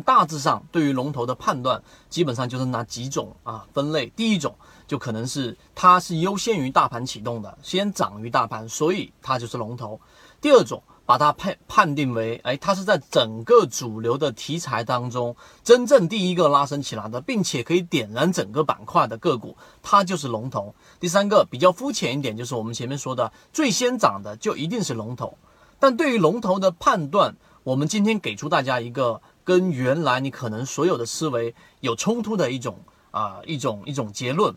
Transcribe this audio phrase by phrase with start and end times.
[0.00, 4.06] 大致上对于龙头的判断，基本上就是那几种啊分类。
[4.16, 4.54] 第一种
[4.86, 10.00] 就可能是它是优先于大盘启动的，先涨于大盘，所以它就是龙头。
[10.40, 10.82] 第二种。
[11.08, 15.34] 把它判判定为，哎，它是在整个主流的题材当中
[15.64, 20.74] 真正第一个拉升起来的，并且可以点燃整个板块的个股，它就是龙头。
[21.00, 25.38] 第三个比较肤浅一点，就是我们前面说的最先涨的就一定是龙头。
[25.78, 27.34] 但对于龙头的判断，
[27.64, 32.78] 我们今天给出大家一个跟原来你可能所有的思维有冲突的一种
[33.10, 34.54] 啊一种一种结论。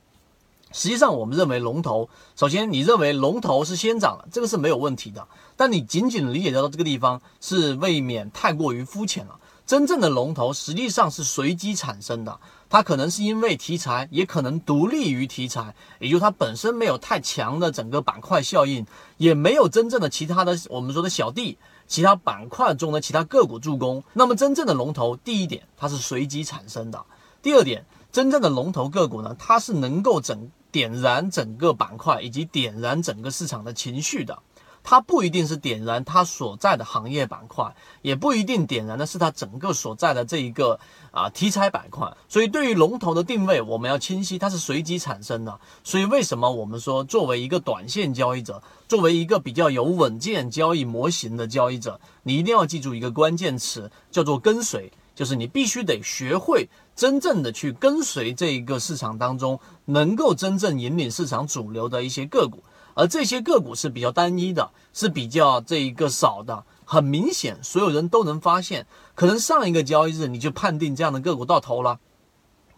[0.74, 5.28] 实际上，我们认为龙头，首先你认为龙头是先涨了，这个是没有问题的。
[5.58, 9.38] 但你仅仅理解到这个地方，是未免太过于肤浅了。
[9.66, 12.40] 真正的龙头实际上是随机产生的，
[12.70, 18.86] 它可能是因为题材，也可能独立于题材，也就它本身没有太强的整个板块效应，
[19.18, 21.58] 也没有真正的其他的我们说的小弟，
[21.92, 24.02] 其他板块中的其他个股助攻。
[24.14, 27.06] 那么真正的龙头，第一点它是随机产生的，
[27.42, 30.50] 第二点，真正的龙头个股呢，它是能够整。
[30.72, 34.40] 点燃整个板块以及点燃整个市场的情绪的，
[34.84, 40.80] 它不一定是点燃它所在的行业板块，也不一定点燃的是它整个所在的这一个
[41.12, 42.12] 啊题材板块。
[42.28, 45.60] 所以对于龙头的定位，我们要清晰，它是随机产生的。
[45.84, 54.92] 所以为什么我们说，作为一个短线交易者，作为一个比较有稳健交易模型的交易者，你一定要记住一个关键词，叫做跟随。
[55.14, 66.64] 就是你必须得学会真正的去跟随这一个市场当中，能够真正引领市场主流的一些个股，而这些个股是比较单一的，是比较这一个少的。
[66.86, 72.00] 很明显，所有人都能发现，可能上一个交易日你就判定这样的个股到头了，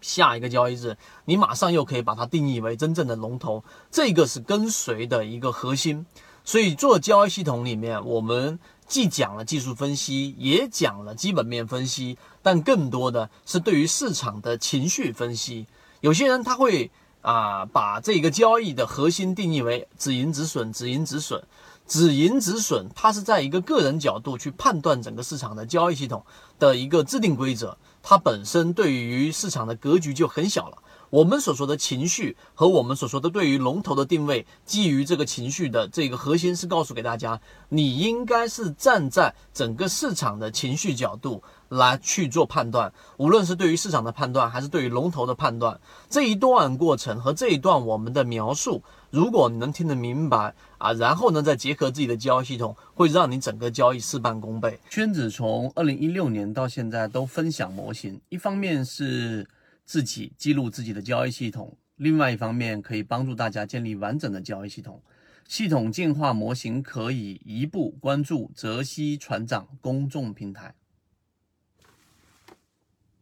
[0.01, 6.05] 下一个交易日你马上又可以把它定义为真正的龙头，这个是跟随的一个核心。
[6.45, 8.59] 所以做交易系统里面，我们。
[8.85, 15.65] 既讲了技术分析，也讲了基本面分析，但更多的是对于市场的情绪分析。
[16.01, 16.91] 有些人他会
[17.23, 21.41] 啊，把这个交易的核心定义为止盈止损，止盈止损，
[21.87, 22.89] 止盈止损。
[22.93, 26.23] 它是在一个个人角度去判断整个市场的交易系统
[26.59, 30.77] 的一个制定规则，它本身对于市场的格局就很小了。
[31.13, 45.79] 我们所说的情绪和我们所说的对于龙头的定位，基于这个情绪的这个核心是告诉给大家，你应该是站在整个市场的情绪角度来去做判断，无论是对于市场的判断，还是对于龙头的判断，
[46.09, 48.81] 这一段过程和这一段我们的描述，
[49.11, 54.79] 如果你能听得明白啊，然后呢再结合自己的交易系统，会让你整个交易事半功倍。
[54.89, 59.47] 圈子从二零一六年到现在都分享模型，一方面是。
[59.85, 65.01] 自己记录自己的交易系统，另外一方面可以帮助大家建立完整的交易系统。
[65.47, 70.73] 系统进化模型可以一步关注泽西船长公众平台。